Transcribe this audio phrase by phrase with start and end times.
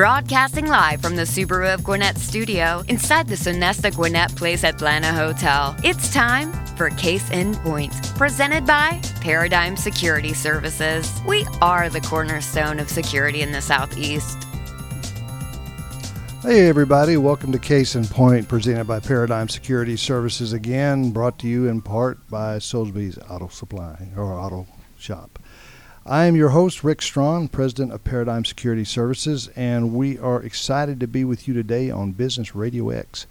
[0.00, 5.76] Broadcasting live from the Subaru of Gwinnett studio inside the Sonesta Gwinnett Place Atlanta Hotel.
[5.84, 11.20] It's time for Case in Point, presented by Paradigm Security Services.
[11.28, 14.42] We are the cornerstone of security in the Southeast.
[16.40, 21.46] Hey, everybody, welcome to Case in Point, presented by Paradigm Security Services again, brought to
[21.46, 25.38] you in part by Soesby's Auto Supply or Auto Shop.
[26.06, 30.98] I am your host, Rick Strawn, President of Paradigm Security Services, and we are excited
[30.98, 33.26] to be with you today on Business Radio X.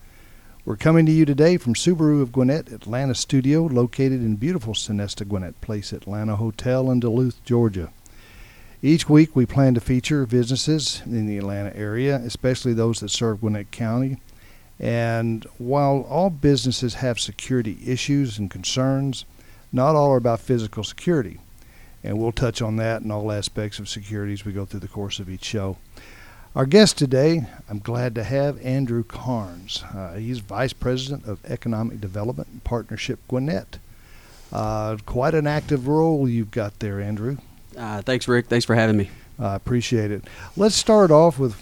[0.65, 5.27] We're coming to you today from Subaru of Gwinnett Atlanta Studio, located in beautiful Sonesta
[5.27, 7.91] Gwinnett Place Atlanta Hotel in Duluth, Georgia.
[8.83, 13.41] Each week, we plan to feature businesses in the Atlanta area, especially those that serve
[13.41, 14.19] Gwinnett County.
[14.79, 19.25] And while all businesses have security issues and concerns,
[19.73, 21.39] not all are about physical security
[22.03, 24.87] and we'll touch on that and all aspects of security as we go through the
[24.87, 25.77] course of each show.
[26.55, 29.83] Our guest today, I'm glad to have Andrew Carnes.
[29.83, 33.77] Uh, he's Vice President of Economic Development and Partnership Gwinnett.
[34.51, 37.37] Uh, quite an active role you've got there, Andrew.
[37.77, 38.47] Uh, thanks, Rick.
[38.47, 39.11] Thanks for having me.
[39.37, 40.23] I appreciate it.
[40.57, 41.55] Let's start off with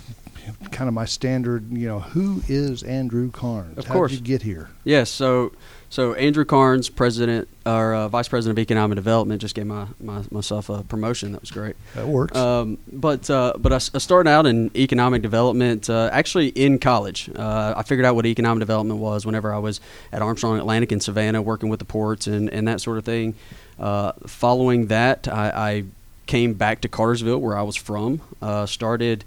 [0.72, 3.78] kind of my standard, you know, who is Andrew Carnes?
[3.78, 4.12] Of course.
[4.12, 4.70] How did you get here?
[4.84, 5.52] Yes, so
[5.90, 10.24] so Andrew Carnes, president or uh, vice president of economic development, just gave my, my
[10.32, 11.32] myself a promotion.
[11.32, 11.76] That was great.
[11.96, 12.36] That works.
[12.36, 17.30] Um, but uh, but I, I started out in economic development uh, actually in college.
[17.34, 19.80] Uh, I figured out what economic development was whenever I was
[20.12, 23.36] at Armstrong Atlantic in Savannah, working with the ports and, and that sort of thing.
[23.80, 25.84] Uh, following that, I, I
[26.26, 28.22] came back to Cartersville, where I was from.
[28.42, 29.24] Uh, started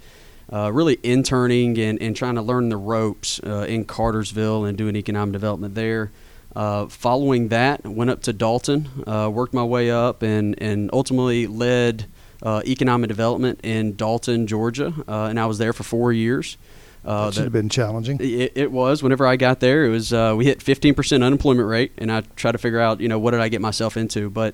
[0.51, 4.95] uh, really interning and, and trying to learn the ropes uh, in Cartersville and doing
[4.95, 6.11] economic development there.
[6.55, 11.47] Uh, following that, went up to Dalton, uh, worked my way up, and, and ultimately
[11.47, 12.05] led
[12.43, 14.93] uh, economic development in Dalton, Georgia.
[15.07, 16.57] Uh, and I was there for four years.
[17.03, 18.19] Uh, that should have been challenging.
[18.19, 19.01] it, it was.
[19.01, 22.51] Whenever I got there, it was uh, we hit 15% unemployment rate, and I tried
[22.51, 24.29] to figure out, you know, what did I get myself into?
[24.29, 24.53] But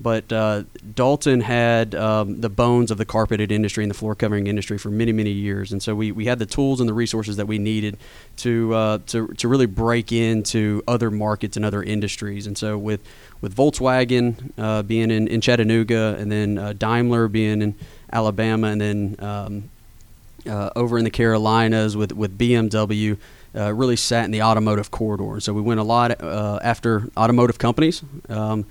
[0.00, 0.64] but uh,
[0.94, 4.90] Dalton had um, the bones of the carpeted industry and the floor covering industry for
[4.90, 7.58] many many years, and so we, we had the tools and the resources that we
[7.58, 7.96] needed
[8.38, 12.46] to uh, to to really break into other markets and other industries.
[12.46, 13.00] And so with
[13.40, 17.74] with Volkswagen uh, being in, in Chattanooga, and then uh, Daimler being in
[18.12, 19.70] Alabama, and then um,
[20.46, 23.16] uh, over in the Carolinas with with BMW.
[23.54, 25.40] Uh, really sat in the automotive corridor.
[25.40, 28.02] So we went a lot uh, after automotive companies.
[28.28, 28.66] Um,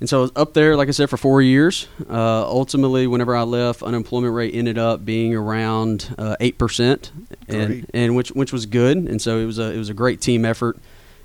[0.00, 1.88] and so I was up there, like I said, for four years.
[2.08, 7.12] Uh, ultimately, whenever I left, unemployment rate ended up being around uh, eight percent,
[7.48, 8.96] and and which which was good.
[8.96, 10.78] And so it was a it was a great team effort.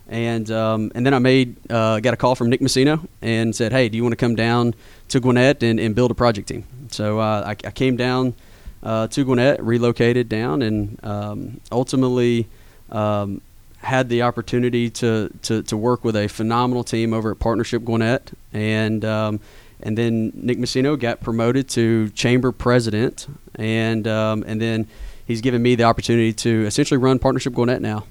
[0.08, 3.72] And um, and then I made uh, got a call from Nick Masino and said,
[3.72, 4.74] hey, do you want to come down
[5.10, 6.64] to Gwinnett and, and build a project team?
[6.90, 8.34] So uh, I, I came down
[8.82, 12.48] uh, to Gwinnett, relocated down, and um, ultimately
[12.92, 13.42] um,
[13.82, 18.32] had the opportunity to, to, to work with a phenomenal team over at Partnership Gwinnett,
[18.54, 19.40] and um,
[19.82, 24.88] and then Nick Masino got promoted to chamber president, and um, and then
[25.26, 28.06] he's given me the opportunity to essentially run Partnership Gwinnett now.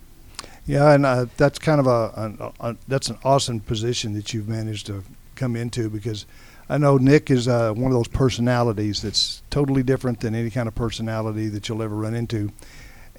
[0.66, 4.48] Yeah, and uh, that's kind of a, a, a that's an awesome position that you've
[4.48, 6.26] managed to come into because
[6.68, 10.68] I know Nick is uh, one of those personalities that's totally different than any kind
[10.68, 12.52] of personality that you'll ever run into.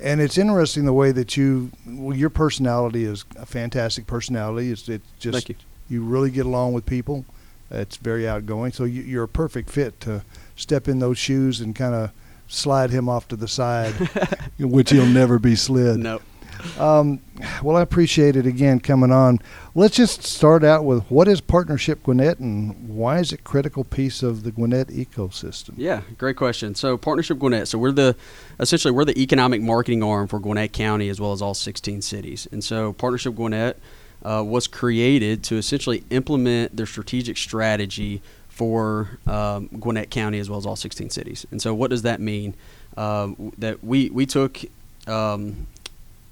[0.02, 4.72] And it's interesting the way that you, well, your personality is a fantastic personality.
[4.72, 5.56] It's, it's just you.
[5.90, 7.26] you really get along with people.
[7.72, 10.24] It's very outgoing, so you, you're a perfect fit to
[10.56, 12.12] step in those shoes and kind of
[12.48, 13.94] slide him off to the side,
[14.60, 16.00] which he'll never be slid.
[16.00, 16.20] No.
[16.78, 17.22] Um,
[17.64, 19.40] well, I appreciate it again coming on.
[19.76, 23.84] Let's just start out with what is Partnership Gwinnett and why is it a critical
[23.84, 25.74] piece of the Gwinnett ecosystem?
[25.78, 26.76] Yeah, great question.
[26.76, 27.68] So Partnership Gwinnett.
[27.68, 28.16] So we're the
[28.60, 32.48] essentially we're the economic marketing arm for Gwinnett County as well as all 16 cities.
[32.52, 33.80] And so Partnership Gwinnett
[34.24, 40.60] uh, was created to essentially implement their strategic strategy for um, Gwinnett County as well
[40.60, 41.46] as all 16 cities.
[41.52, 42.56] And so what does that mean?
[42.98, 44.60] Um, that we we took
[45.08, 45.68] um,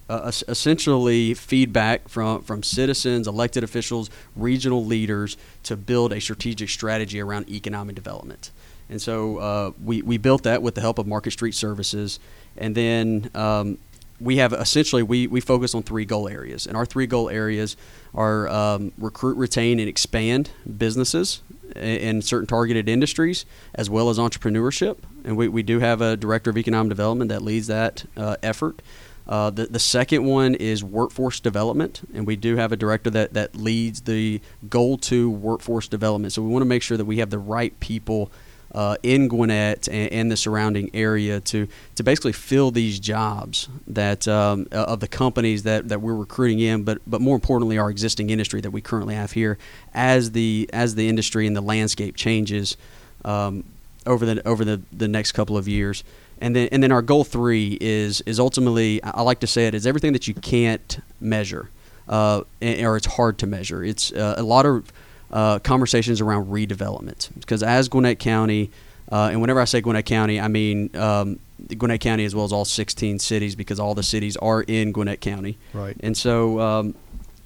[0.09, 7.19] uh, essentially feedback from, from citizens, elected officials, regional leaders to build a strategic strategy
[7.19, 8.51] around economic development.
[8.89, 12.19] And so uh, we, we built that with the help of Market Street Services.
[12.55, 13.77] And then um,
[14.19, 16.65] we have essentially, we, we focus on three goal areas.
[16.65, 17.75] And our three goal areas
[18.15, 21.41] are um, recruit, retain, and expand businesses
[21.75, 23.45] in certain targeted industries,
[23.75, 24.97] as well as entrepreneurship.
[25.25, 28.81] And we, we do have a director of economic development that leads that uh, effort.
[29.27, 33.33] Uh, the, the second one is workforce development, and we do have a director that,
[33.33, 34.39] that leads the
[34.69, 36.33] goal to workforce development.
[36.33, 38.31] So we want to make sure that we have the right people
[38.73, 44.27] uh, in Gwinnett and, and, the surrounding area to, to basically fill these jobs that
[44.27, 48.29] um, of the companies that, that we're recruiting in, but but more importantly, our existing
[48.29, 49.57] industry that we currently have here
[49.93, 52.75] as the as the industry and the landscape changes
[53.23, 53.63] um,
[54.05, 56.03] over the over the, the next couple of years.
[56.39, 59.73] And then, and then our goal three is is ultimately I like to say it
[59.73, 61.69] is everything that you can't measure,
[62.07, 63.83] uh, or it's hard to measure.
[63.83, 64.91] It's uh, a lot of
[65.31, 68.71] uh, conversations around redevelopment because as Gwinnett County,
[69.11, 71.39] uh, and whenever I say Gwinnett County, I mean um,
[71.75, 75.21] Gwinnett County as well as all 16 cities because all the cities are in Gwinnett
[75.21, 75.57] County.
[75.73, 75.97] Right.
[76.01, 76.95] And so, um,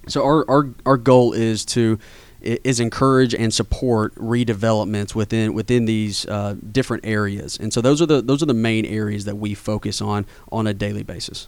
[0.07, 1.99] so our, our our goal is to
[2.41, 7.57] is encourage and support redevelopments within within these uh, different areas.
[7.57, 10.67] And so those are the those are the main areas that we focus on on
[10.67, 11.47] a daily basis.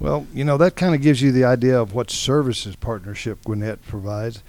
[0.00, 3.82] Well, you know that kind of gives you the idea of what services partnership Gwinnett
[3.86, 4.42] provides.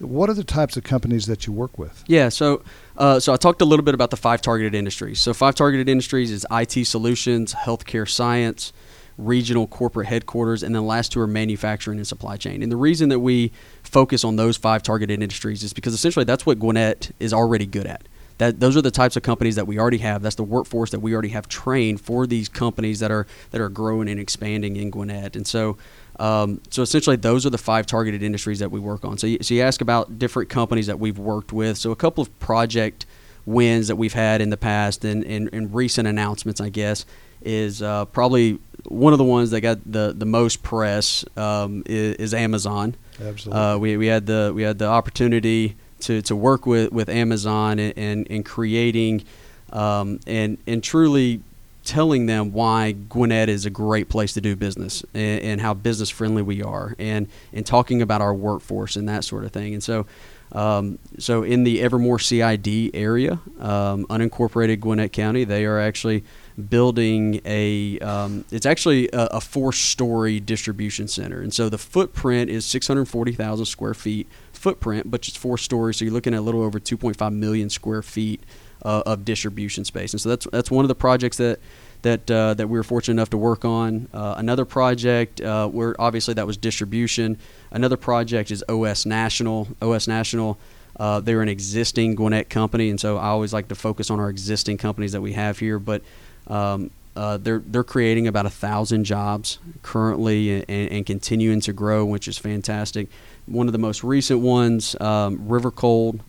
[0.00, 2.04] What are the types of companies that you work with?
[2.06, 2.62] Yeah, so
[2.96, 5.20] uh, so I talked a little bit about the five targeted industries.
[5.20, 8.72] So five targeted industries is IT solutions, healthcare science,
[9.18, 12.62] regional corporate headquarters, and then the last two are manufacturing and supply chain.
[12.62, 16.46] And the reason that we focus on those five targeted industries is because essentially that's
[16.46, 18.08] what Gwinnett is already good at.
[18.38, 20.22] That those are the types of companies that we already have.
[20.22, 23.68] That's the workforce that we already have trained for these companies that are that are
[23.68, 25.34] growing and expanding in Gwinnett.
[25.34, 25.76] And so
[26.18, 29.18] um, so essentially, those are the five targeted industries that we work on.
[29.18, 31.78] So you, so you ask about different companies that we've worked with.
[31.78, 33.06] So a couple of project
[33.46, 37.06] wins that we've had in the past and, and, and recent announcements, I guess,
[37.42, 42.14] is uh, probably one of the ones that got the, the most press um, is,
[42.16, 42.94] is, Amazon.
[43.20, 43.62] Absolutely.
[43.62, 47.78] Uh, we, we had the we had the opportunity to, to work with, with Amazon
[47.78, 49.24] and, and, and creating
[49.72, 51.42] um, and and truly
[51.84, 56.10] telling them why Gwinnett is a great place to do business and, and, how business
[56.10, 59.74] friendly we are, and and talking about our workforce and that sort of thing.
[59.74, 60.06] And so,
[60.52, 66.24] um, so in the Evermore CID area, um, unincorporated Gwinnett County, they are actually
[66.58, 67.98] building a.
[68.00, 73.94] Um, it's actually a, a four-story distribution center, and so the footprint is 640,000 square
[73.94, 77.70] feet footprint, but it's four stories, so you're looking at a little over 2.5 million
[77.70, 78.42] square feet
[78.84, 80.12] uh, of distribution space.
[80.12, 81.58] And so that's that's one of the projects that
[82.02, 84.08] that uh, that we were fortunate enough to work on.
[84.12, 87.38] Uh, another project uh, where obviously that was distribution.
[87.70, 89.68] Another project is OS National.
[89.82, 90.58] OS National.
[90.96, 94.28] Uh, they're an existing Gwinnett company, and so I always like to focus on our
[94.28, 95.78] existing companies that we have here.
[95.78, 96.02] But
[96.48, 102.04] um, uh, they're they're creating about a thousand jobs currently and, and, continuing to grow,
[102.04, 103.08] which is fantastic.
[103.46, 106.20] One of the most recent ones, um, River Cold,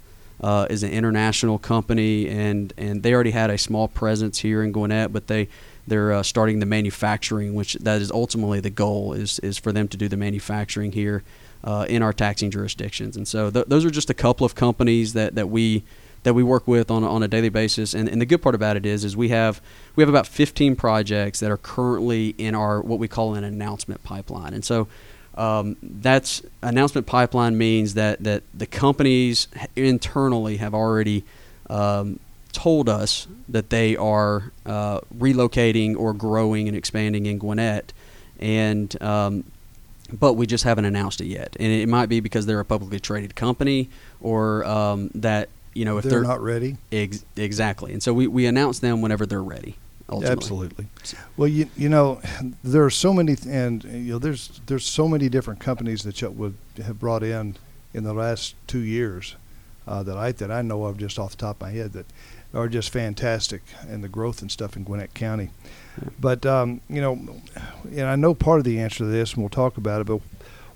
[0.42, 4.72] uh, is an international company, and, and they already had a small presence here in
[4.72, 5.48] Gwinnett, but they
[5.86, 9.88] they're uh, starting the manufacturing, which that is ultimately the goal is is for them
[9.90, 11.24] to do the manufacturing here
[11.64, 13.18] uh, in our taxing jurisdictions.
[13.18, 15.84] And so th- those are just a couple of companies that, that we
[16.24, 17.94] that we work with on, on a daily basis.
[17.94, 19.62] And, and the good part about it is is we have
[19.96, 24.04] we have about 15 projects that are currently in our what we call an announcement
[24.04, 24.54] pipeline.
[24.54, 24.88] And so
[25.36, 31.24] um, that's announcement pipeline means that that the companies internally have already
[31.70, 32.20] um,
[32.52, 37.94] told us that they are uh, relocating or growing and expanding in Gwinnett,
[38.40, 39.46] and um,
[40.12, 41.56] but we just haven't announced it yet.
[41.60, 45.98] And it might be because they're a publicly traded company, or um, that you know
[45.98, 46.78] if they're, they're not ready.
[46.92, 49.76] Ex- exactly, and so we, we announce them whenever they're ready
[50.10, 50.34] ultimately.
[50.34, 50.88] Absolutely.
[51.38, 52.22] Well, you you know,
[52.64, 56.30] there are so many, and you know, there's there's so many different companies that you
[56.30, 57.56] would have brought in
[57.94, 59.36] in the last two years
[59.88, 62.06] uh, that I that I know of just off the top of my head that
[62.54, 65.52] are just fantastic and the growth and stuff in Gwinnett County.
[66.20, 67.42] But um, you know,
[67.92, 70.08] and I know part of the answer to this, and we'll talk about it.
[70.08, 70.22] But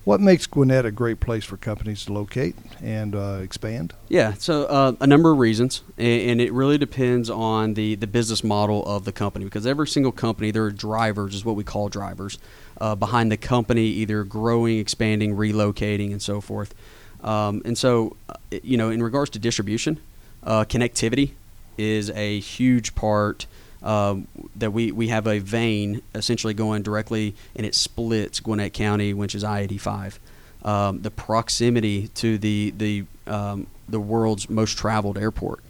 [0.03, 3.93] what makes Gwinnett a great place for companies to locate and uh, expand?
[4.09, 8.07] Yeah, so uh, a number of reasons, and, and, it really depends on the, the
[8.07, 11.63] business model of the company because every single company, there are drivers, is what we
[11.63, 12.37] call drivers,
[12.81, 16.75] uh, behind the company, either growing, expanding, relocating, and so forth.
[17.23, 19.99] Um, and so, uh, you know, in regards to distribution,
[20.43, 21.31] uh, connectivity
[21.77, 23.45] is a huge part
[23.83, 29.13] um, that we, we have a vein essentially going directly and it splits Gwinnett County,
[29.13, 30.19] which is I-85.
[30.63, 35.61] Um, the proximity to the the um, the world's most traveled airport.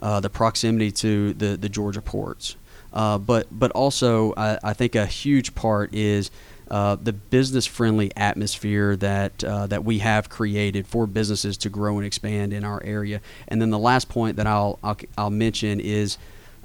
[0.00, 2.56] uh, the proximity to the the Georgia ports.
[2.92, 6.30] Uh, but but also I, I, think a huge part is
[6.70, 11.98] uh, the business friendly atmosphere that uh, that we have created for businesses to grow
[11.98, 13.20] and expand in our area.
[13.48, 16.18] And then the last point that I'll I'll, I'll mention is.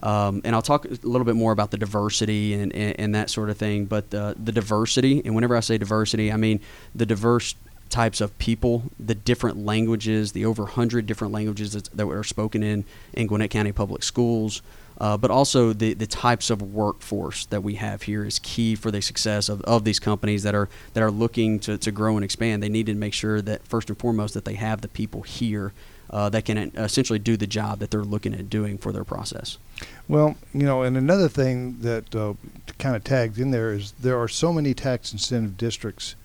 [0.03, 3.29] Um, and I'll talk a little bit more about the diversity and, and, and that
[3.29, 3.85] sort of thing.
[3.85, 6.59] But the, the diversity, and whenever I say diversity, I mean
[6.95, 7.55] the diverse
[7.89, 12.63] types of people, the different languages, the over 100 different languages that, that are spoken
[12.63, 14.61] in, in Gwinnett County Public Schools,
[14.99, 18.91] uh, but also the, the types of workforce that we have here is key for
[18.91, 22.23] the success of, of these companies that are that are looking to, to grow and
[22.23, 22.61] expand.
[22.61, 25.73] They need to make sure that first and foremost that they have the people here
[26.11, 29.57] uh, that can essentially do the job that they're looking at doing for their process.
[30.07, 32.33] Well, you know, and another thing that uh,
[32.79, 36.15] kind of tagged in there is there are so many tax incentive districts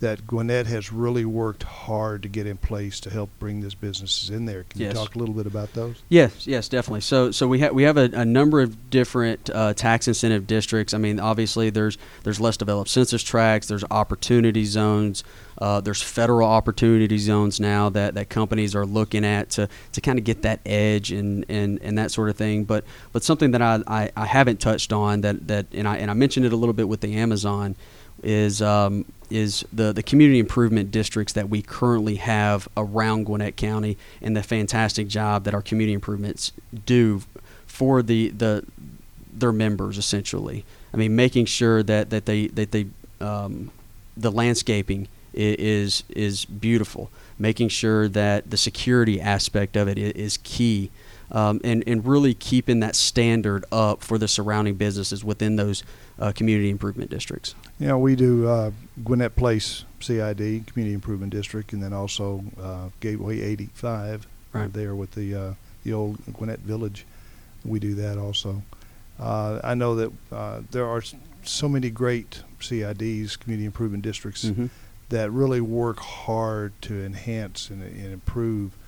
[0.00, 4.30] that Gwinnett has really worked hard to get in place to help bring these businesses
[4.30, 4.64] in there.
[4.64, 4.92] Can yes.
[4.92, 6.02] you talk a little bit about those?
[6.08, 7.00] Yes, yes, definitely.
[7.00, 10.92] So, so we have we have a, a number of different uh, tax incentive districts.
[10.92, 15.24] I mean, obviously there's there's less developed census tracts, there's opportunity zones,
[15.58, 20.18] uh, there's federal opportunity zones now that, that companies are looking at to, to kind
[20.18, 22.64] of get that edge and, and, and that sort of thing.
[22.64, 26.10] But but something that I, I, I haven't touched on that, that and I and
[26.10, 27.76] I mentioned it a little bit with the Amazon
[28.26, 33.96] is um, is the the community improvement districts that we currently have around Gwinnett County
[34.20, 36.52] and the fantastic job that our community improvements
[36.84, 37.22] do
[37.66, 38.64] for the the
[39.32, 40.64] their members essentially.
[40.92, 42.86] I mean, making sure that that they that they
[43.20, 43.70] um,
[44.16, 47.10] the landscaping is is beautiful.
[47.38, 50.90] Making sure that the security aspect of it is key
[51.30, 55.82] um, and, and really keeping that standard up for the surrounding businesses within those
[56.18, 57.54] uh, community improvement districts.
[57.78, 58.70] You know, we do uh,
[59.04, 64.72] Gwinnett Place CID, Community Improvement District, and then also uh, Gateway 85 right.
[64.72, 65.54] there with the, uh,
[65.84, 67.04] the old Gwinnett Village.
[67.64, 68.62] We do that also.
[69.20, 71.02] Uh, I know that uh, there are
[71.42, 74.66] so many great CIDs, Community Improvement Districts, mm-hmm.
[75.10, 78.72] that really work hard to enhance and, and improve–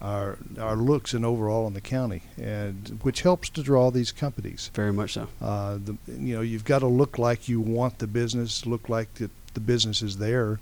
[0.00, 4.70] our our looks and overall in the county, and which helps to draw these companies.
[4.74, 5.28] Very much so.
[5.40, 9.14] Uh, the, you know, you've got to look like you want the business, look like
[9.14, 10.60] the, the business is there,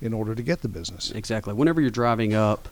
[0.00, 1.10] in order to get the business.
[1.10, 1.54] Exactly.
[1.54, 2.68] Whenever you're driving up,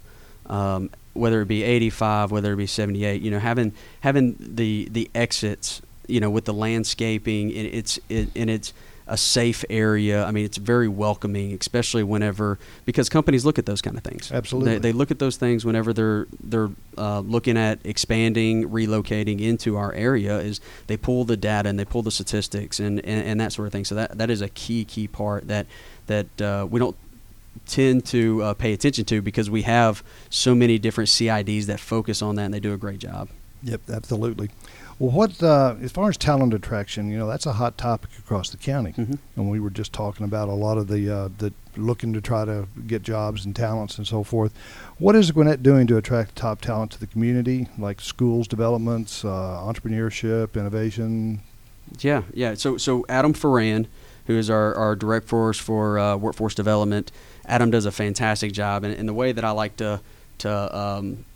[0.46, 5.10] um, whether it be 85, whether it be 78, you know, having having the the
[5.14, 8.72] exits, you know, with the landscaping, and it's it, and it's
[9.06, 10.24] a safe area.
[10.24, 14.32] I mean, it's very welcoming, especially whenever because companies look at those kind of things.
[14.32, 19.40] Absolutely, they, they look at those things whenever they're they're uh, looking at expanding, relocating
[19.40, 20.38] into our area.
[20.38, 23.66] Is they pull the data and they pull the statistics and, and, and that sort
[23.66, 23.84] of thing.
[23.84, 25.66] So that that is a key key part that
[26.06, 26.96] that uh, we don't
[27.66, 32.22] tend to uh, pay attention to because we have so many different CIDs that focus
[32.22, 33.28] on that and they do a great job.
[33.62, 34.50] Yep, absolutely.
[34.98, 38.48] Well, what uh, as far as talent attraction, you know, that's a hot topic across
[38.48, 39.14] the county, mm-hmm.
[39.36, 42.46] and we were just talking about a lot of the uh, the looking to try
[42.46, 44.54] to get jobs and talents and so forth.
[44.96, 49.28] What is Gwinnett doing to attract top talent to the community, like schools developments, uh,
[49.28, 51.42] entrepreneurship, innovation?
[52.00, 52.54] Yeah, yeah.
[52.54, 53.88] So so Adam Ferran,
[54.26, 57.12] who is our, our direct force for uh, workforce development,
[57.44, 60.00] Adam does a fantastic job, and, and the way that I like to
[60.38, 61.26] to um,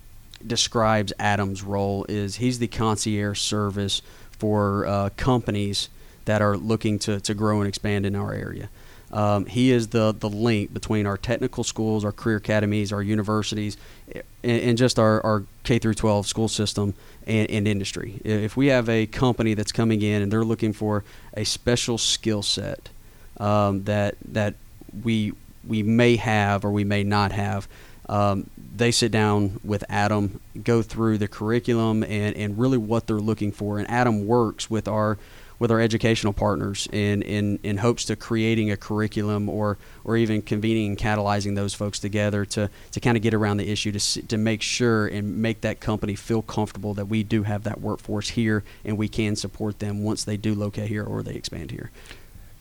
[0.47, 5.89] describes Adam's role is he's the concierge service for uh, companies
[6.25, 8.69] that are looking to, to grow and expand in our area.
[9.11, 13.75] Um, he is the, the link between our technical schools, our career academies, our universities,
[14.13, 14.23] and,
[14.61, 16.93] and just our, our K through 12 school system
[17.27, 18.21] and, and, industry.
[18.23, 22.41] If we have a company that's coming in and they're looking for a special skill
[22.41, 22.89] set
[23.37, 24.55] um, that that
[25.03, 25.33] we
[25.67, 27.67] we may have or we may not have,
[28.07, 33.17] um, they sit down with Adam, go through the curriculum and, and really what they're
[33.17, 33.77] looking for.
[33.77, 35.17] And Adam works with our
[35.61, 40.41] with our educational partners in, in, in hopes to creating a curriculum or, or even
[40.41, 44.21] convening and catalyzing those folks together to, to kind of get around the issue to,
[44.23, 48.29] to make sure and make that company feel comfortable that we do have that workforce
[48.29, 51.91] here and we can support them once they do locate here or they expand here.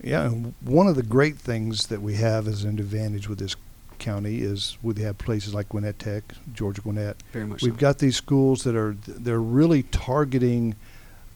[0.02, 3.56] Yeah, one of the great things that we have as an advantage with this
[4.00, 7.22] county is we have places like Gwinnett Tech, Georgia Gwinnett.
[7.32, 7.62] Very much.
[7.62, 7.78] We've so.
[7.78, 10.74] got these schools that are they're really targeting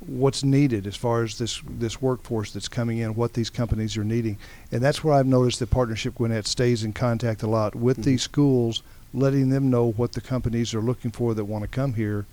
[0.07, 4.05] what's needed as far as this this workforce that's coming in, what these companies are
[4.05, 4.39] needing,
[4.73, 8.11] and that's where I've noticed that Partnership Gwinnett stays in contact a lot with mm-hmm.
[8.11, 11.95] these schools, letting them know what the companies are looking for that want to come
[11.95, 12.27] here,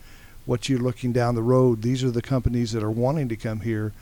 [0.45, 1.81] what you're looking down the road.
[1.81, 3.93] These are the companies that are wanting to come here,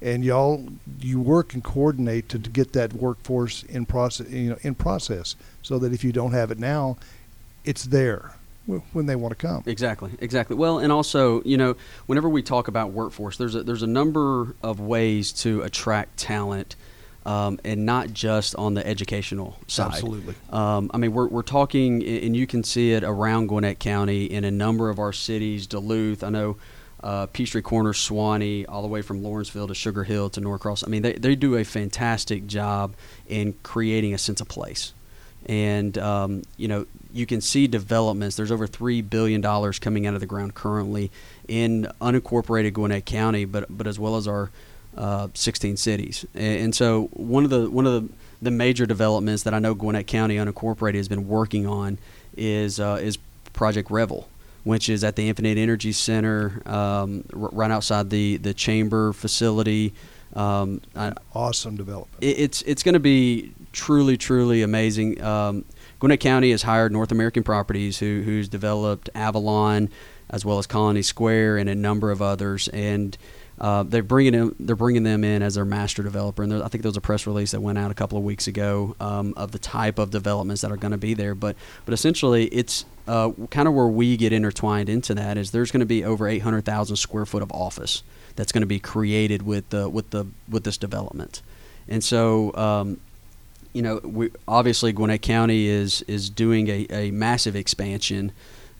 [0.00, 0.68] and y'all
[1.00, 5.34] you work and coordinate to, to get that workforce in process you know in process
[5.62, 6.96] so that if you don't have it now
[7.64, 8.32] it's there
[8.92, 9.62] when they want to come.
[9.66, 10.54] Exactly, exactly.
[10.56, 11.76] Well, and also, you know,
[12.06, 16.76] whenever we talk about workforce, there's a, there's a number of ways to attract talent.
[17.26, 19.92] Um, and not just on the educational side.
[19.92, 20.34] Absolutely.
[20.48, 24.44] Um, I mean, we're, we're talking, and you can see it around Gwinnett County in
[24.44, 25.66] a number of our cities.
[25.66, 26.56] Duluth, I know
[27.02, 30.84] uh, Peachtree Corner, Suwanee, all the way from Lawrenceville to Sugar Hill to Norcross.
[30.84, 32.94] I mean, they, they do a fantastic job
[33.28, 34.92] in creating a sense of place.
[35.46, 38.36] And, um, you know, you can see developments.
[38.36, 39.40] There's over $3 billion
[39.72, 41.10] coming out of the ground currently
[41.46, 44.50] in unincorporated Gwinnett County, but, but as well as our
[44.96, 46.26] uh, 16 cities.
[46.34, 48.12] And, and, so one of the one of the,
[48.42, 51.98] the major developments that I know Gwinnett County unincorporated has been working on
[52.36, 53.16] is uh, is
[53.52, 54.28] Project Revel,
[54.64, 59.94] which is at the Infinite Energy Center, um, r- right outside the the chamber facility.
[60.34, 60.82] Um,
[61.34, 62.22] awesome development.
[62.22, 65.22] It, it's it's going to be truly truly amazing.
[65.22, 65.64] Um,
[66.00, 69.88] Gwinnett County has hired North American Properties, who who's developed Avalon,
[70.30, 73.16] as well as Colony Square and a number of others, and
[73.60, 76.82] uh, they're bringing in, they're bringing them in as their master developer, and I think
[76.82, 79.50] there was a press release that went out a couple of weeks ago um, of
[79.50, 81.34] the type of developments that are going to be there.
[81.34, 85.72] But but essentially, it's uh, kind of where we get intertwined into that is there's
[85.72, 88.02] going to be over 800,000 square foot of office
[88.36, 91.42] that's going to be created with the with the with this development,
[91.88, 92.54] and so.
[92.54, 93.00] Um,
[93.74, 98.32] you know, we, obviously Gwinnett County is is doing a, a massive expansion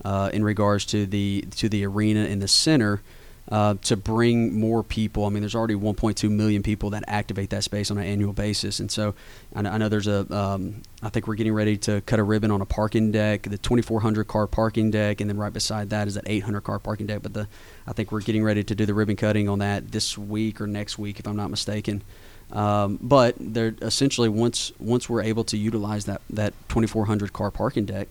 [0.05, 3.03] uh, in regards to the to the arena in the center,
[3.51, 5.25] uh, to bring more people.
[5.25, 8.79] I mean, there's already 1.2 million people that activate that space on an annual basis,
[8.79, 9.15] and so
[9.55, 10.27] I know, I know there's a.
[10.35, 13.57] Um, I think we're getting ready to cut a ribbon on a parking deck, the
[13.57, 17.23] 2,400 car parking deck, and then right beside that is that 800 car parking deck.
[17.23, 17.49] But the,
[17.87, 20.67] I think we're getting ready to do the ribbon cutting on that this week or
[20.67, 22.03] next week, if I'm not mistaken.
[22.53, 27.87] Um, but they're essentially once once we're able to utilize that that 2,400 car parking
[27.87, 28.09] deck,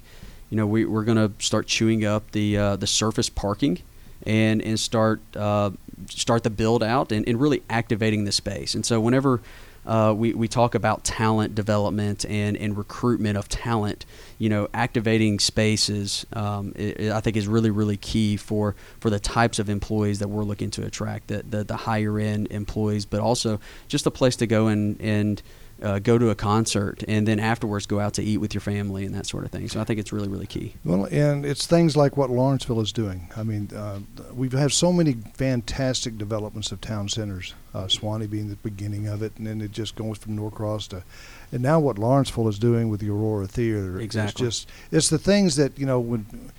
[0.50, 3.82] you know, we, we're going to start chewing up the uh, the surface parking
[4.26, 5.72] and and start uh,
[6.10, 8.76] start the build out and, and really activating the space.
[8.76, 9.42] And so whenever
[9.88, 14.06] uh, we, we talk about talent development and, and recruitment of talent.
[14.38, 19.10] You know, activating spaces, um, it, it, I think, is really, really key for, for
[19.10, 23.06] the types of employees that we're looking to attract, the, the, the higher end employees,
[23.06, 25.42] but also just a place to go and, and
[25.82, 29.06] uh, go to a concert and then afterwards go out to eat with your family
[29.06, 29.68] and that sort of thing.
[29.70, 30.76] So I think it's really, really key.
[30.84, 33.30] Well, and it's things like what Lawrenceville is doing.
[33.36, 34.00] I mean, uh,
[34.34, 39.22] we've had so many fantastic developments of town centers, uh, Suwanee being the beginning of
[39.22, 41.04] it, and then it just goes from Norcross to,
[41.52, 44.00] and now what Lawrenceville is doing with the Aurora Theater.
[44.00, 44.48] Exactly.
[44.48, 46.52] It's just, it's the things that, you know, when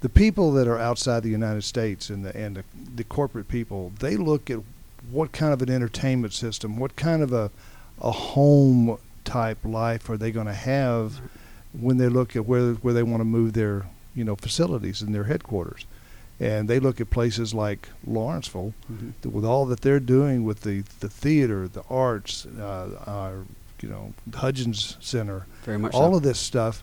[0.00, 2.64] the people that are outside the United States and the, and the,
[2.96, 4.58] the corporate people, they look at
[5.10, 7.50] what kind of an entertainment system, what kind of a,
[8.02, 11.20] a home type life are they going to have
[11.72, 15.14] when they look at where where they want to move their you know facilities and
[15.14, 15.86] their headquarters
[16.40, 19.30] and they look at places like Lawrenceville Mm-hmm.
[19.30, 23.44] with all that they're doing with the the theater the arts uh, our
[23.80, 26.16] you know Hudgens Center Very much all so.
[26.16, 26.82] of this stuff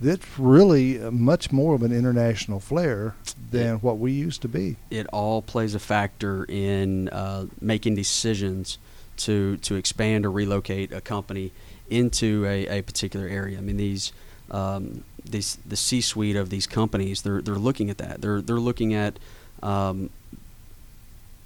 [0.00, 3.14] that's really much more of an international flair
[3.50, 3.74] than Yeah.
[3.76, 8.78] what we used to be it all plays a factor in uh, making decisions
[9.18, 11.52] to to expand or relocate a company
[11.90, 13.58] into a, a particular area.
[13.58, 14.12] I mean these
[14.50, 18.20] um, these the C-suite of these companies they're they're looking at that.
[18.20, 19.18] They're they're looking at
[19.62, 20.10] um,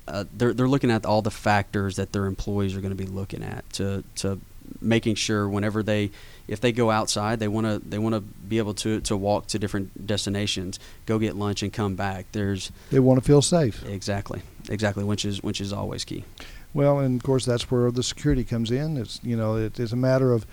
[0.09, 3.07] uh, they're they're looking at all the factors that their employees are going to be
[3.07, 4.41] looking at to to
[4.81, 6.11] making sure whenever they
[6.49, 9.47] if they go outside they want to they want to be able to to walk
[9.47, 13.85] to different destinations go get lunch and come back there's they want to feel safe
[13.89, 16.25] Exactly, exactly, which is which is always key.
[16.75, 18.97] Well, and of course that's where the security comes in.
[18.97, 20.47] It's you know it is a matter of,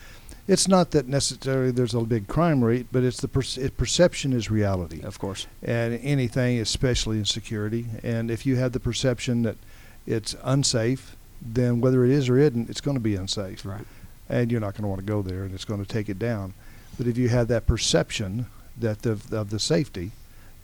[0.48, 4.50] it's not that necessarily there's a big crime rate, but it's the per- perception is
[4.50, 7.86] reality, Of course, and anything, especially in security.
[8.04, 9.58] And if you have the perception that
[10.08, 13.86] it's unsafe, then whether it is or isn't, it's going to be unsafe, right.
[14.28, 16.20] and you're not going to want to go there, and it's going to take it
[16.20, 16.54] down.
[16.98, 20.12] But if you have that perception that the, of the safety,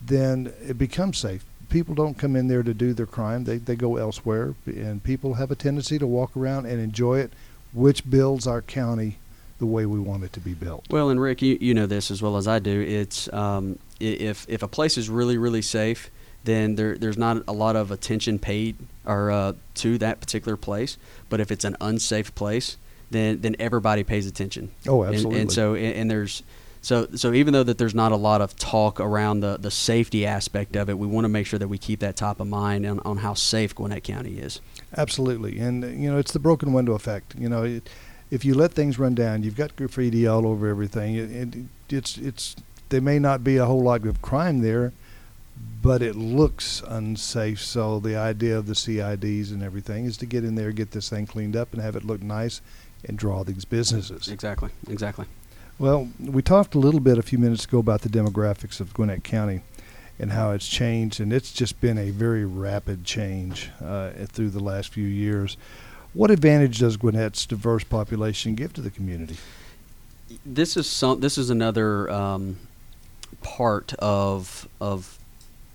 [0.02, 1.46] then it becomes safe.
[1.70, 5.36] People don't come in there to do their crime; they they go elsewhere, and people
[5.36, 7.34] have a tendency to walk around and enjoy it,
[7.74, 9.18] which builds our county
[9.60, 10.86] the way we want it to be built.
[10.90, 12.82] Well, and Rick, you, you know this as well as I do.
[12.82, 16.10] It's um, if if a place is really really safe,
[16.44, 18.76] then there there's not a lot of attention paid
[19.06, 20.98] or uh, to that particular place.
[21.30, 22.78] But if it's an unsafe place,
[23.12, 24.72] then then everybody pays attention.
[24.88, 25.42] Oh, And- absolutely.
[25.42, 26.44] And, so and, and there's
[26.86, 30.24] so so even though that there's not a lot of talk around the the safety
[30.24, 32.86] aspect of it, we want to make sure that we keep that top of mind
[32.86, 34.62] on, on how safe Gwinnett County is.
[34.96, 37.34] Absolutely, and uh, you know it's the broken window effect.
[37.40, 37.90] You know, it,
[38.30, 41.16] if you let things run down, you've got graffiti all over everything.
[41.16, 41.56] It, it,
[41.90, 42.56] it's it's
[42.90, 44.94] they may not be a whole lot of crime there,
[45.82, 47.62] but it looks unsafe.
[47.62, 51.10] So the idea of the CIDs and everything is to get in there, get this
[51.10, 52.62] thing cleaned up, and have it look nice,
[53.04, 54.28] and draw these businesses.
[54.28, 54.70] Exactly.
[54.88, 55.26] Exactly.
[55.78, 59.26] Well, we talked a little bit a few minutes ago about the demographics of Gwinnett
[59.26, 59.62] County
[60.18, 64.64] and how it's changed, and it's just been a very rapid change uh, through the
[64.64, 65.58] last few years.
[66.14, 69.36] What advantage does Gwinnett's diverse population give to the community?
[70.46, 71.20] This is some.
[71.20, 72.58] This is another um,
[73.44, 75.20] part of of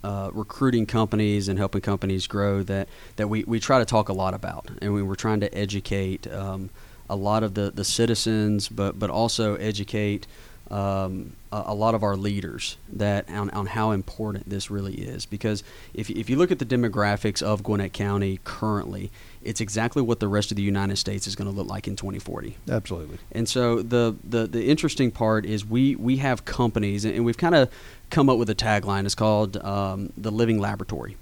[0.02, 4.14] uh, recruiting companies and helping companies grow that that we, we try to talk a
[4.14, 6.70] lot about, and we were trying to educate um,
[7.10, 10.26] a lot of the, the citizens, but but also educate
[10.70, 15.26] um, a, a, lot of our leaders that on, on how important this really is.
[15.26, 19.10] Because if if you look at the demographics of Gwinnett County currently,
[19.42, 21.96] it's exactly what the rest of the United States is going to look like in
[21.96, 22.56] 2040.
[22.70, 23.18] Absolutely.
[23.32, 27.56] And so the the, the interesting part is we we have companies, and we've kind
[27.56, 27.68] of
[28.10, 29.04] come up with a tagline.
[29.04, 31.16] It's called um, the Living Laboratory.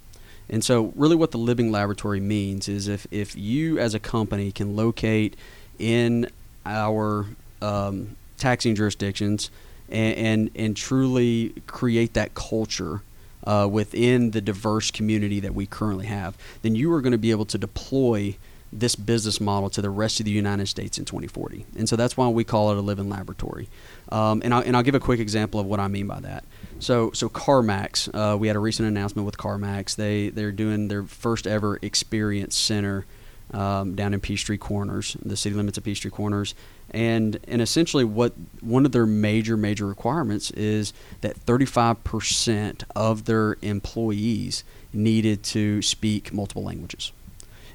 [0.50, 4.50] And so, really, what the Living Laboratory means is if, if you as a company
[4.50, 5.36] can locate
[5.78, 6.30] in
[6.64, 7.26] our
[7.62, 9.50] um, taxing jurisdictions
[9.88, 13.00] and, and, and, truly create that culture
[13.44, 17.30] uh, within the diverse community that we currently have, then you are going to be
[17.30, 18.36] able to deploy
[18.72, 21.64] this business model to the rest of the United States in 2040.
[21.76, 23.68] And so that's why we call it a living laboratory.
[24.10, 26.44] Um, and, I'll, and I'll give a quick example of what I mean by that.
[26.78, 29.96] So, so CarMax, uh, we had a recent announcement with CarMax.
[29.96, 33.06] They they're doing their first ever experience center
[33.52, 36.54] um, down in Peachtree Corners, the city limits of Peachtree Corners,
[36.90, 43.56] and and essentially what one of their major major requirements is that 35% of their
[43.62, 47.12] employees needed to speak multiple languages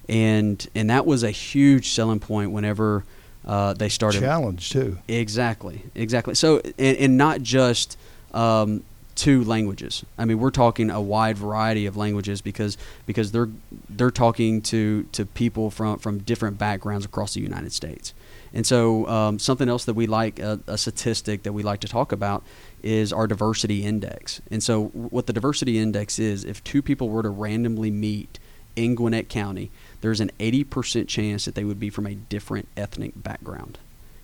[0.09, 3.03] and and that was a huge selling point whenever
[3.45, 4.97] uh, they started challenge too.
[5.07, 6.35] Exactly, exactly.
[6.35, 7.97] So and, and not just
[8.33, 8.83] um,
[9.15, 10.03] two languages.
[10.17, 13.49] I mean, we're talking a wide variety of languages because because they're
[13.89, 18.13] they're talking to to people from from different backgrounds across the United States.
[18.53, 21.87] And so, um, something else that we like, a, a, statistic that we like to
[21.87, 22.43] talk about,
[22.83, 24.41] is our diversity index.
[24.51, 28.37] And so, what the diversity index is, if two people were to randomly meet
[28.75, 29.71] in Gwinnett County,
[30.01, 33.79] there's an 80% chance that they would be from a different ethnic background.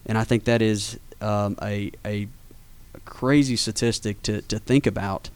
[0.06, 2.28] And I think that is um, a, a
[3.06, 5.30] crazy statistic to, to think about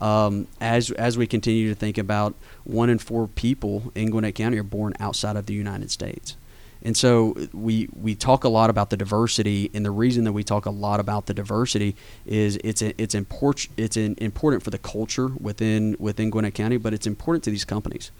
[0.00, 4.58] um, as, as we continue to think about one in four people in Gwinnett County
[4.58, 6.36] are born outside of the United States.
[6.82, 10.42] And so we we talk a lot about the diversity, and the reason that we
[10.42, 15.28] talk a lot about the diversity is it's it's important it's important for the culture
[15.28, 18.10] within within Gwinnett County, but it's important to these companies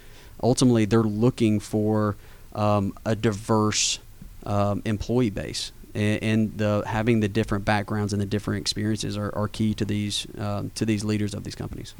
[0.43, 2.17] ultimately they're looking for
[2.55, 3.99] um, a diverse
[4.47, 5.73] um, employee base.
[5.95, 9.85] And, and, the having the different backgrounds and the different experiences are, are key to
[9.85, 11.95] these um, to these leaders of these companies.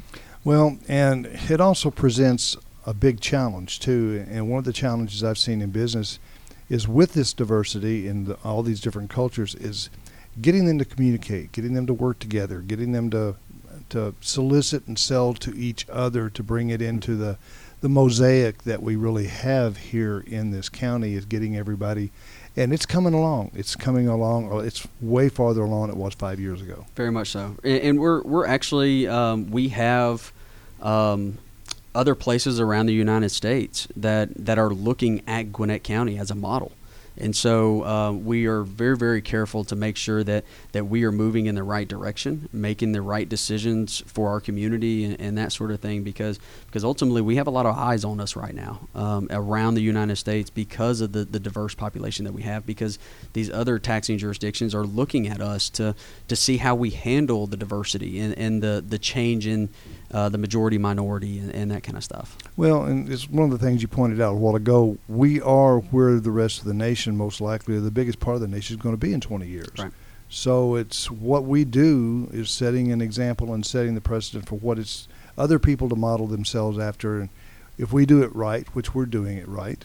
[0.45, 4.25] Well, and it also presents a big challenge too.
[4.29, 6.19] And one of the challenges I've seen in business
[6.69, 9.91] is with this diversity in all these different cultures is
[10.41, 13.37] getting them to communicate, getting them to work together, getting them to
[13.89, 17.37] to solicit and sell to each other to bring it into the
[17.81, 22.13] the mosaic that we really have here in this county is getting everybody
[22.57, 23.51] and it's coming along.
[23.55, 24.53] It's coming along.
[24.53, 26.87] Uh, it's way farther along than it was five years ago.
[26.97, 27.57] Very much so.
[27.65, 30.33] And, we're we're actually um, we have
[30.81, 31.39] um,
[31.95, 36.35] other places around the United States that that are looking at Gwinnett County as a
[36.35, 36.73] model.
[37.21, 41.13] And so uh, we are very, very careful to make sure that, that we are
[41.13, 45.53] moving in the right direction, making the right decisions for our community and, and that
[45.53, 48.55] sort of thing, because because ultimately we have a lot of eyes on us right
[48.55, 52.65] now um, around the United States because of the, the diverse population that we have,
[52.65, 52.99] because
[53.33, 55.95] these other taxing jurisdictions are looking at us to,
[56.29, 59.69] to see how we handle the diversity and, and the, the change in
[60.13, 62.37] uh, the majority minority and, and, that kind of stuff.
[62.57, 64.99] Well, and it's one of the things you pointed out a while ago.
[65.09, 68.49] We are where the rest of the nation, most likely, the biggest part of the
[68.49, 69.69] nation is going to be in 20 years.
[69.79, 69.93] Right.
[70.29, 74.79] So it's what we do is setting an example and setting the precedent for what
[74.79, 77.21] it's other people to model themselves after.
[77.21, 77.31] And
[77.79, 79.85] if we do it right, which we're doing it right,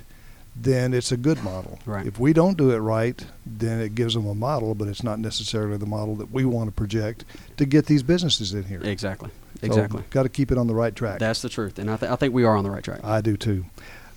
[0.56, 1.80] then it's a good model.
[1.86, 2.06] Right.
[2.06, 5.20] If we don't do it right, then it gives them a model, but it's not
[5.20, 7.26] necessarily the model that we want to project
[7.58, 8.82] to get these businesses in here.
[8.84, 9.32] Exactly.
[9.62, 10.02] Exactly.
[10.02, 11.20] So got to keep it on the right track.
[11.20, 13.04] That's the truth, and I, th- I think we are on the right track.
[13.04, 13.66] I do too.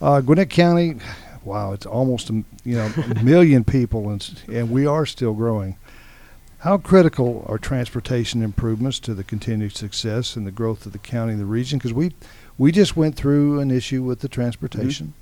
[0.00, 0.96] Uh, Gwinnett County,
[1.44, 5.76] wow, it's almost a you know a million people, and and we are still growing.
[6.58, 11.32] How critical are transportation improvements to the continued success and the growth of the county
[11.32, 11.78] and the region?
[11.78, 12.12] Because we
[12.56, 15.14] we just went through an issue with the transportation,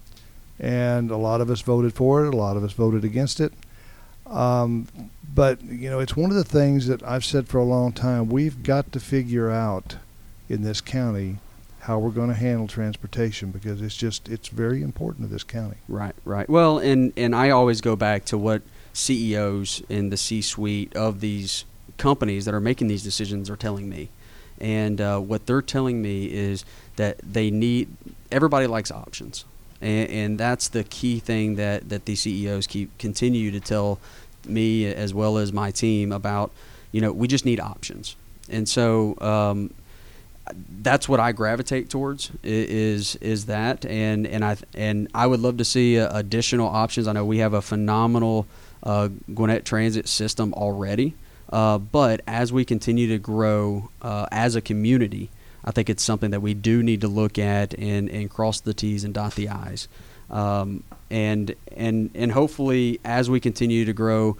[0.59, 0.67] mm-hmm.
[0.67, 3.53] and a lot of us voted for it, a lot of us voted against it.
[4.27, 4.89] Um,
[5.35, 8.29] but you know, it's one of the things that I've said for a long time.
[8.29, 9.97] We've got to figure out
[10.49, 11.39] in this county
[11.87, 15.77] how we're going to handle transportation because it's just it's very important to this county.
[15.89, 16.49] Right, right.
[16.51, 21.65] Well, and and I always go back to what CEOs in the C-suite of these
[21.97, 24.09] companies that are making these decisions are telling me,
[24.61, 26.65] and uh, what they're telling me is
[26.97, 27.89] that they need
[28.33, 29.45] everybody likes options,
[29.81, 34.01] and, and that's the key thing that that these CEOs keep continue to tell
[34.45, 36.51] me as well as my team about.
[36.91, 38.17] You know, we just need options,
[38.51, 39.17] and so.
[39.21, 39.71] Um,
[40.55, 45.57] that's what I gravitate towards is is that and and I and I would love
[45.59, 47.09] to see uh, additional options.
[47.09, 48.47] I know we have a phenomenal
[48.83, 51.15] uh, Gwinnett Transit system already,
[51.51, 55.31] uh, but as we continue to grow uh, as a community,
[55.65, 58.75] I think it's something that we do need to look at and, and cross the
[58.75, 59.89] T's and dot the I's,
[60.31, 64.37] um, and and and hopefully as we continue to grow.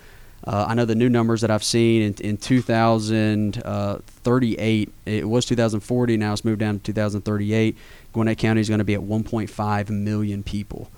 [0.47, 6.17] Uh, I know the new numbers that I've seen in, in 2038, it was 2040,
[6.17, 7.77] now it's moved down to 2038.
[8.13, 10.89] Gwinnett County is going to be at 1.5 million people.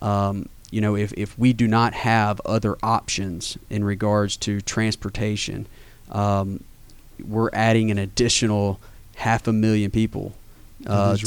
[0.00, 5.66] Um, you know, if, if we do not have other options in regards to transportation,
[6.10, 6.62] um,
[7.22, 8.80] we're adding an additional
[9.16, 10.34] half a million people
[10.86, 11.24] uh, to,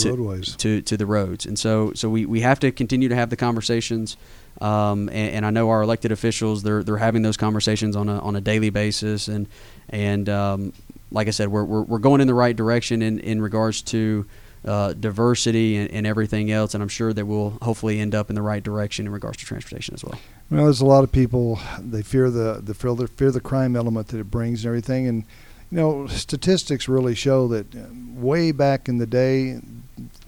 [0.58, 1.46] to, to the roads.
[1.46, 4.18] And so, so we, we have to continue to have the conversations.
[4.62, 8.20] Um, and, and, I know our elected officials they're they're having those conversations on a
[8.20, 9.48] on a daily basis, and
[9.90, 10.74] and um,
[11.12, 14.26] like I said, we're, we're, we're going in the right direction in in regards to
[14.66, 18.36] uh, diversity and, and, everything else, and I'm sure that we'll hopefully end up in
[18.36, 20.20] the right direction in regards to transportation as well.
[20.50, 23.76] Well, there's a lot of people they fear the the fear the, fear the crime
[23.76, 25.24] element that it brings and everything, and
[25.70, 27.80] you know statistics really show that uh,
[28.16, 29.60] way back in the day,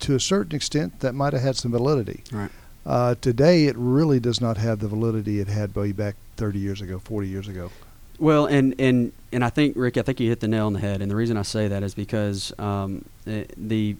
[0.01, 2.23] to a certain extent, that might have had some validity.
[2.31, 2.51] Right.
[2.87, 6.79] Uh, today, it really does not have the validity it had way back 30 years
[6.79, 7.69] ago, 40 years ago.
[8.17, 10.79] Well, and and and I think Rick, I think you hit the nail on the
[10.79, 11.01] head.
[11.01, 13.95] And the reason I say that is because um, the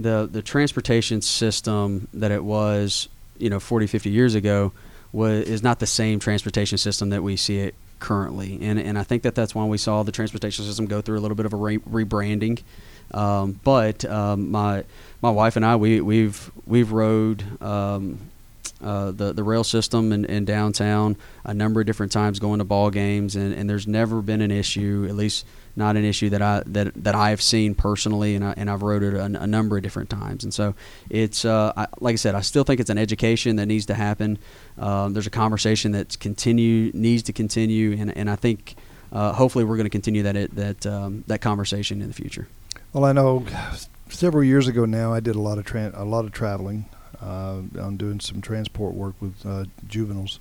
[0.00, 4.72] the the transportation system that it was, you know, 40, 50 years ago,
[5.12, 8.58] was is not the same transportation system that we see it currently.
[8.62, 11.20] And and I think that that's why we saw the transportation system go through a
[11.20, 12.62] little bit of a re- rebranding.
[13.12, 14.84] Um, but um, my
[15.22, 18.18] my wife and I we we've we've rode um,
[18.82, 22.64] uh, the the rail system in, in, downtown a number of different times going to
[22.64, 25.44] ball games and, and there's never been an issue at least
[25.76, 29.02] not an issue that I that that I've seen personally and I, and I've rode
[29.02, 30.74] it a, a number of different times and so
[31.10, 33.94] it's uh, I, like I said I still think it's an education that needs to
[33.94, 34.38] happen
[34.78, 38.76] um, there's a conversation that's continue needs to continue and, and I think
[39.12, 42.48] uh, hopefully we're going to continue that that um, that conversation in the future.
[42.92, 43.44] Well, I know
[44.10, 46.86] several years ago now I did a lot of tra- a lot of traveling
[47.20, 50.40] uh, on doing some transport work with uh, juveniles.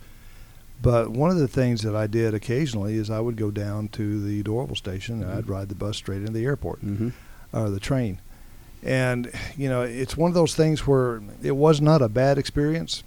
[0.82, 4.22] But one of the things that I did occasionally is I would go down to
[4.22, 5.38] the Doraville station and mm-hmm.
[5.38, 7.10] I'd ride the bus straight into the airport mm-hmm.
[7.52, 8.20] or the train.
[8.82, 13.04] And you know, it's one of those things where it was not a bad experience,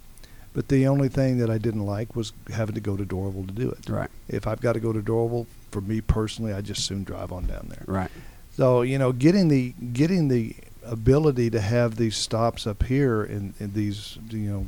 [0.53, 3.53] but the only thing that I didn't like was having to go to Doraville to
[3.53, 3.89] do it.
[3.89, 4.09] Right.
[4.27, 7.47] If I've got to go to Doraville, for me personally, I just soon drive on
[7.47, 7.83] down there.
[7.87, 8.11] Right.
[8.55, 13.53] So you know, getting the getting the ability to have these stops up here in,
[13.59, 14.65] in these you know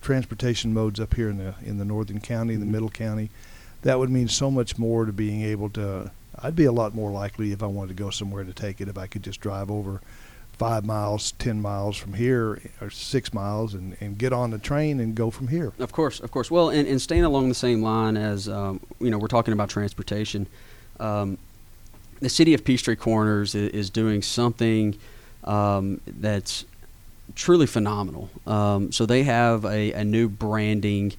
[0.00, 2.72] transportation modes up here in the in the northern county, the mm-hmm.
[2.72, 3.30] middle county,
[3.82, 6.10] that would mean so much more to being able to.
[6.40, 8.88] I'd be a lot more likely if I wanted to go somewhere to take it
[8.88, 10.00] if I could just drive over
[10.52, 15.00] five miles, ten miles from here, or six miles, and, and get on the train
[15.00, 15.72] and go from here.
[15.80, 16.50] Of course, of course.
[16.50, 19.68] Well, and, and staying along the same line as um, you know, we're talking about
[19.68, 20.46] transportation.
[21.00, 21.38] Um,
[22.20, 24.98] the city of Peachtree Corners is, is doing something
[25.44, 26.64] um, that's
[27.34, 28.30] truly phenomenal.
[28.46, 31.12] Um, so they have a, a new branding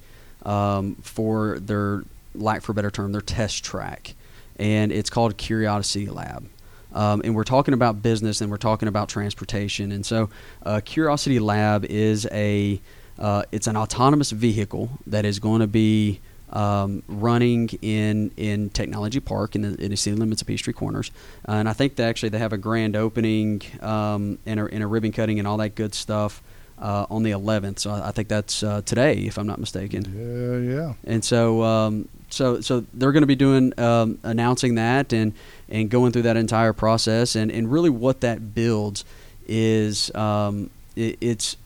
[0.44, 4.14] um, for their, lack for a better term, their test track,
[4.58, 6.48] and it's called Curiosity Lab.
[6.92, 9.92] Um, and we're talking about business and we're talking about transportation.
[9.92, 10.28] And so,
[10.64, 12.80] uh, Curiosity Lab is a
[13.18, 16.20] uh, it's an autonomous vehicle that is going to be
[16.52, 21.10] um, running in in Technology Park in the, in the city limits of Peachtree Corners,
[21.48, 24.82] uh, and I think they actually they have a grand opening um, and, a, and
[24.82, 26.42] a ribbon cutting and all that good stuff.
[26.78, 30.02] Uh, on the 11th, so I, I think that's uh, today, if I'm not mistaken.
[30.16, 30.94] Yeah, yeah.
[31.04, 35.34] And so, um, so, so they're going to be doing um, announcing that and
[35.68, 39.04] and going through that entire process, and, and really what that builds
[39.46, 41.58] is um, it, it's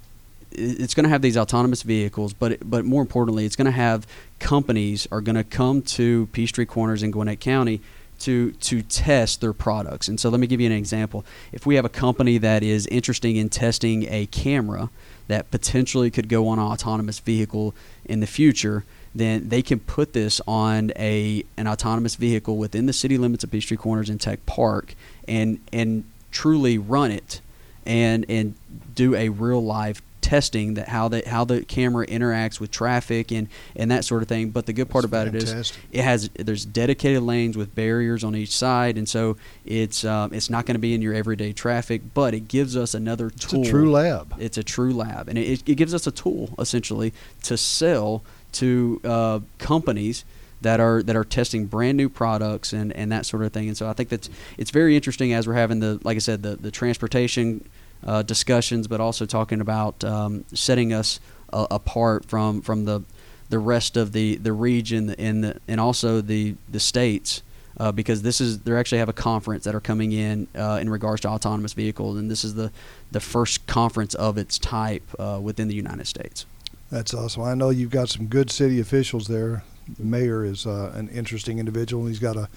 [0.51, 4.07] it's going to have these autonomous vehicles, but but more importantly, it's going to have
[4.45, 7.81] companies are going to come to Peachtree Corners in Gwinnett County
[8.21, 10.07] to to test their products.
[10.07, 11.25] And so let me give you an example.
[11.51, 14.91] If we have a company that is interested in testing a camera
[15.29, 20.13] that potentially could go on an autonomous vehicle in the future, then they can put
[20.13, 24.45] this on a an autonomous vehicle within the city limits of Peachtree Corners and Tech
[24.45, 24.95] Park
[25.27, 27.41] and and truly run it
[27.87, 28.55] and and
[28.95, 33.47] do a real live testing that how the how the camera interacts with traffic and
[33.77, 34.49] and that sort of thing.
[34.51, 35.57] But the good part That's about fantastic.
[35.57, 40.05] it is it has there's dedicated lanes with barriers on each side, and so it's
[40.05, 43.27] um, it's not going to be in your everyday traffic, but it gives us another
[43.27, 43.63] It's tool.
[43.63, 44.35] a true lab.
[44.39, 49.01] It's a true lab, and it, it gives us a tool essentially to sell to
[49.05, 50.25] uh, companies
[50.63, 53.69] that are that are testing brand new products and, and that sort of thing.
[53.69, 56.43] And so I think that's it's very interesting as we're having the like I said
[56.43, 57.69] the the transportation
[58.05, 61.21] uh, discussions, but also talking about um, setting us
[61.53, 63.03] uh, apart from from the
[63.51, 67.43] the rest of the the region and the and also the the states.
[67.77, 70.89] Uh, because this is they actually have a conference that are coming in uh, in
[70.89, 72.71] regards to autonomous vehicles, and this is the
[73.11, 76.47] the first conference of its type uh, within the United States.
[76.93, 77.43] That's awesome.
[77.43, 79.65] I know you've got some good city officials there.
[79.99, 82.07] The mayor is uh, an interesting individual.
[82.07, 82.49] He's got a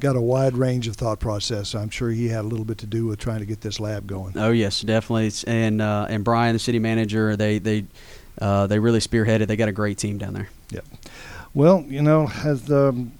[0.00, 1.74] got a wide range of thought process.
[1.74, 4.06] I'm sure he had a little bit to do with trying to get this lab
[4.06, 4.36] going.
[4.36, 5.30] Oh yes, definitely.
[5.46, 7.84] And uh, and Brian, the city manager, they they
[8.40, 9.46] uh, they really spearheaded.
[9.46, 10.48] They got a great team down there.
[10.70, 10.84] Yep.
[11.52, 13.12] Well, you know, as um,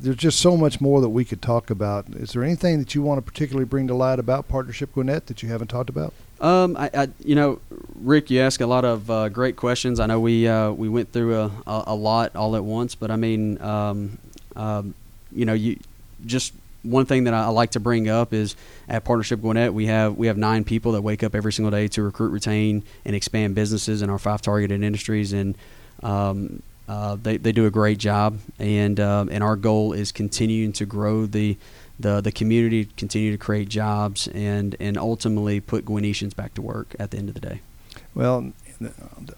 [0.00, 2.08] there's just so much more that we could talk about.
[2.10, 5.42] Is there anything that you want to particularly bring to light about Partnership Gwinnett that
[5.42, 6.12] you haven't talked about?
[6.40, 7.60] Um, I, I, you know,
[7.94, 10.00] Rick, you ask a lot of uh, great questions.
[10.00, 13.10] I know we uh, we went through a, a, a lot all at once, but
[13.10, 14.18] I mean, um,
[14.56, 14.94] um,
[15.32, 15.78] you know, you
[16.24, 16.52] just
[16.84, 18.56] one thing that I like to bring up is
[18.88, 21.88] at Partnership Gwinnett, we have we have nine people that wake up every single day
[21.88, 25.56] to recruit, retain, and expand businesses in our five targeted industries, and
[26.02, 28.38] um, uh, they they do a great job.
[28.58, 31.56] And um, and our goal is continuing to grow the
[31.98, 36.94] the the community, continue to create jobs, and and ultimately put Gwinnetians back to work
[36.98, 37.60] at the end of the day.
[38.14, 38.52] Well,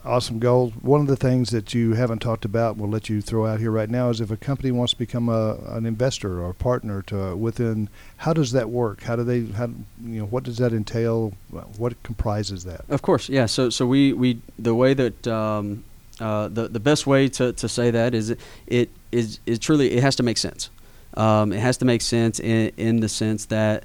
[0.04, 0.70] awesome goal.
[0.80, 3.70] One of the things that you haven't talked about, we'll let you throw out here
[3.70, 7.02] right now, is if a company wants to become a, an investor or a partner
[7.02, 9.02] to within, how does that work?
[9.02, 9.66] How do they, how,
[10.02, 11.32] you know, what does that entail?
[11.76, 12.84] What comprises that?
[12.88, 13.46] Of course, yeah.
[13.46, 15.84] So so we, we the way that um,
[16.20, 19.92] uh, the the best way to, to say that is it, it is it truly
[19.92, 20.70] it has to make sense.
[21.14, 23.84] Um, it has to make sense in in the sense that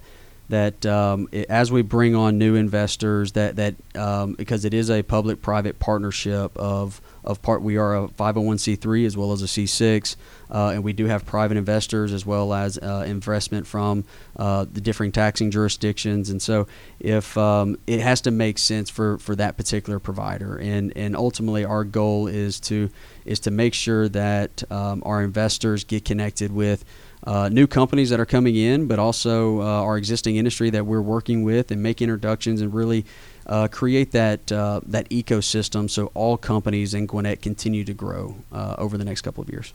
[0.52, 4.92] that um, it, as we bring on new investors that that um, because it is
[4.92, 9.46] a public private partnership of of part we are a 501c3 as well as a
[9.46, 10.18] c6
[10.52, 14.04] uh, and we do have private investors as well as uh, investment from
[14.36, 16.30] uh, the differing taxing jurisdictions.
[16.30, 16.68] And so
[17.00, 20.58] if um, it has to make sense for, for that particular provider.
[20.58, 22.90] And and ultimately our goal is to
[23.24, 26.84] is to make sure that um, our investors get connected with
[27.24, 31.02] uh, new companies that are coming in, but also uh, our existing industry that we're
[31.02, 33.06] working with and make introductions and really
[33.48, 38.76] uh, create that uh, that ecosystem so all companies in Gwinnett continue to grow uh,
[38.78, 39.74] over the next couple of years.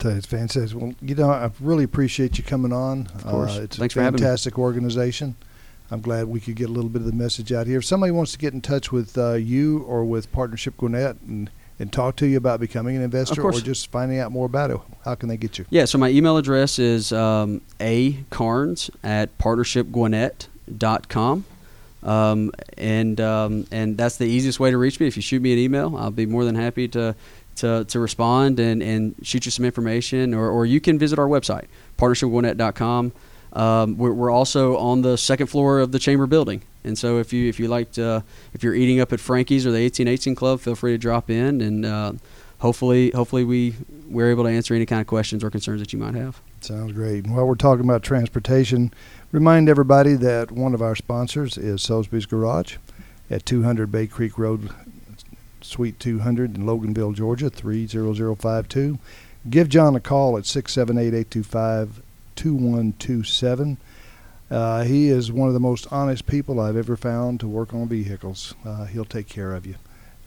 [0.00, 0.78] It's fantastic.
[0.78, 3.06] Well, you know, I really appreciate you coming on.
[3.14, 3.56] Of course.
[3.56, 4.22] Uh, it's Thanks a for having me.
[4.22, 5.36] fantastic organization.
[5.90, 7.78] I'm glad we could get a little bit of the message out here.
[7.78, 11.50] If somebody wants to get in touch with uh, you or with Partnership Gwinnett and,
[11.78, 14.78] and talk to you about becoming an investor or just finding out more about it,
[15.04, 15.66] how can they get you?
[15.70, 21.44] Yeah, so my email address is um, a carnes at partnershipgwinnett.com.
[22.02, 25.06] Um, and um, and that's the easiest way to reach me.
[25.06, 27.16] If you shoot me an email, I'll be more than happy to
[27.56, 30.34] to, to respond and, and shoot you some information.
[30.34, 31.66] Or, or you can visit our website,
[31.98, 33.12] partnershipgwinnett.com.
[33.52, 37.32] Um, we're, we're also on the second floor of the chamber building, and so if
[37.32, 40.60] you if you like to, if you're eating up at Frankie's or the 1818 Club,
[40.60, 42.12] feel free to drop in, and uh,
[42.58, 43.74] hopefully hopefully we
[44.08, 46.40] we're able to answer any kind of questions or concerns that you might have.
[46.60, 47.26] Sounds great.
[47.26, 48.92] While we're talking about transportation,
[49.32, 52.76] remind everybody that one of our sponsors is Salisbury's Garage
[53.30, 54.70] at 200 Bay Creek Road,
[55.60, 58.98] Suite 200 in Loganville, Georgia, 30052.
[59.50, 62.02] Give John a call at 678 825
[62.36, 63.76] 2127.
[64.54, 67.88] Uh, he is one of the most honest people I've ever found to work on
[67.88, 68.54] vehicles.
[68.64, 69.74] Uh, he'll take care of you,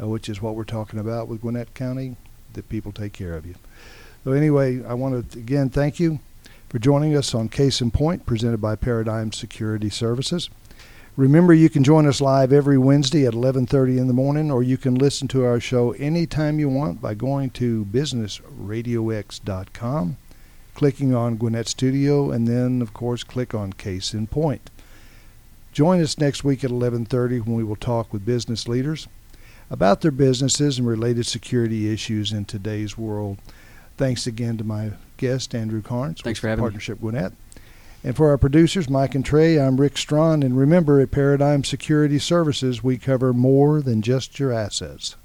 [0.02, 2.18] uh, which is what we're talking about with Gwinnett County,
[2.52, 3.56] that people take care of you.
[4.26, 6.20] So, anyway, I want to again thank you
[6.68, 10.50] for joining us on Case in Point, presented by Paradigm Security Services.
[11.16, 14.78] Remember, you can join us live every Wednesday at 11:30 in the morning, or you
[14.78, 20.18] can listen to our show anytime you want by going to businessradiox.com,
[20.78, 24.70] clicking on Gwinnett Studio, and then, of course, click on Case in Point.
[25.74, 29.08] Join us next week at 11:30 when we will talk with business leaders
[29.72, 33.40] about their businesses and related security issues in today's world.
[33.98, 36.22] Thanks again to my guest, Andrew Carnes.
[36.22, 36.68] Thanks for having me.
[36.68, 37.34] Partnership Gwinnett.
[38.04, 40.44] And for our producers, Mike and Trey, I'm Rick Strawn.
[40.44, 45.16] And remember, at Paradigm Security Services, we cover more than just your assets.